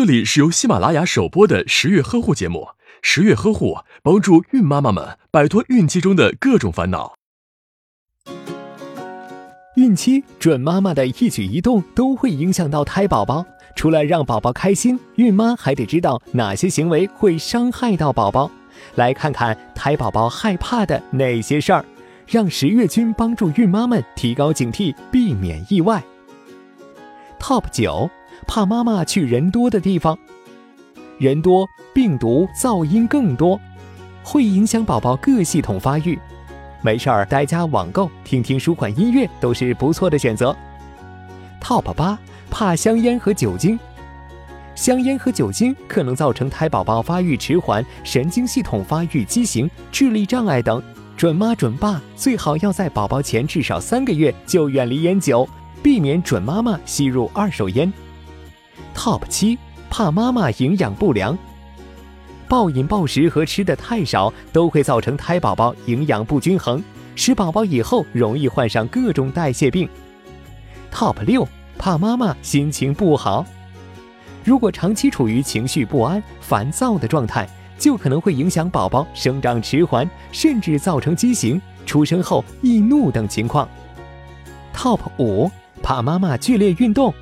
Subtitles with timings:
[0.00, 2.68] 这里是由喜马拉雅首播的十月呵护节目，
[3.02, 7.16] 十月呵护帮助孕妈妈们摆脱孕期中的各种烦恼。
[9.76, 13.44] 孕期准妈妈的一举一动都会影响到胎宝宝，
[13.76, 18.50] 除了让宝宝开心，孕妈还得知道哪些行为会伤害到宝宝。
[18.94, 21.84] 来看看胎宝宝害怕的那些事儿，
[22.26, 26.02] 让十月君帮助孕妈们提高警惕，避免意外。
[27.38, 28.08] Top 九。
[28.46, 30.18] 怕妈妈去人多的地方，
[31.18, 33.60] 人多病毒噪音更多，
[34.22, 36.18] 会影响宝宝各系统发育。
[36.82, 40.56] 没事儿，待家网购，听听舒缓音乐都是不错的选择。
[41.60, 42.18] Top 八，
[42.50, 43.78] 怕香烟和酒精，
[44.74, 50.82] 香烟和酒精可能造成胎宝宝发育迟缓、神经系统发育畸形、智力障碍等。
[51.16, 55.46] 准妈准爸最好要在宝宝前至少三个月就远离烟酒，
[55.82, 57.92] 避免准妈妈吸入二手烟。
[59.02, 61.36] Top 七，怕妈妈营养不良，
[62.46, 66.84] 暴饮暴食和吃的太少都会造成胎宝宝营养不均衡，
[67.16, 69.88] 使宝宝以后容易患上各种代谢病。
[70.92, 71.48] Top 六，
[71.78, 73.42] 怕妈妈心情不好，
[74.44, 77.48] 如果长期处于情绪不安、烦躁的状态，
[77.78, 83.66] 就可能会影响宝宝生长迟缓，甚至造成畸形、出生后易怒等情况。
[84.76, 85.50] Top 五，
[85.82, 87.14] 怕妈妈剧烈运动。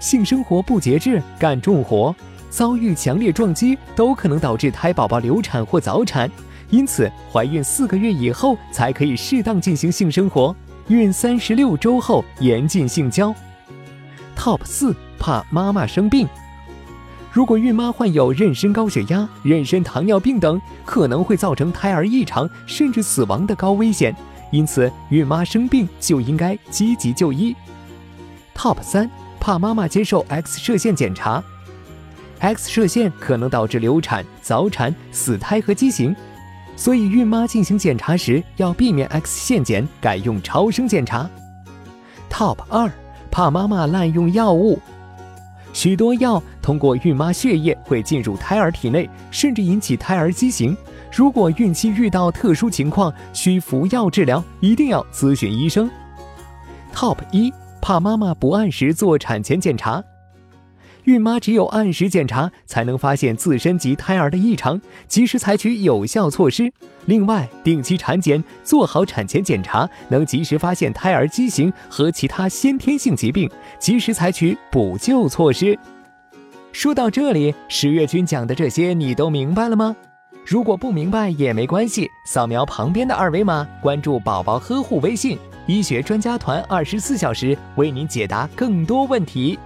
[0.00, 2.14] 性生活不节制、干重活、
[2.48, 6.28] 遭遇强烈撞击，都可能导致胎宝宝流产或早产。
[6.70, 10.54] 因此，怀孕四个月以后才可以适当进行性生活。
[10.88, 13.32] 孕三十六周后严禁性交。
[14.36, 16.26] Top 四，怕妈妈生病。
[17.32, 24.14] 如果孕妈患有妊娠高血压、妊娠糖尿病等，可能会造成胎儿异常甚至死亡的高危险。
[24.50, 27.54] 因此，孕妈生病就应该积极就医。
[28.56, 29.08] Top 三。
[29.40, 31.42] 怕妈妈接受 X 射线检查
[32.38, 36.14] ，X 射线可能导致流产、早产、死胎和畸形，
[36.76, 41.28] 所以孕妈进行检查时要避免 X 线检，改用超声检查。
[42.30, 42.92] Top 二，
[43.30, 44.78] 怕妈妈滥用药物，
[45.72, 50.76] 许多药通过孕妈血液会进入胎儿体内，甚至引起胎儿畸形。
[51.10, 55.90] 如果孕期遇到特殊情况需服药治疗，一定要咨询医生。
[56.94, 57.52] Top 一。
[57.80, 60.02] 怕妈妈不按时做产前检查，
[61.04, 66.72] 孕妈只有按时检查，才能发现自身及胎儿的异常，及时采取有效措施。
[67.06, 75.78] 另外，定期产检，做好产前检查，能及时发现胎儿畸形和其他先天性疾病，及时采取补救措施。
[76.72, 79.96] 说到这里，十月君讲的这些你都明白了吗？
[80.46, 85.38] 如果不明白也没关系，扫描旁边的二维码，关注宝宝呵护微信。
[85.70, 89.56] 医学专家团二十四小时为您解答更多问题。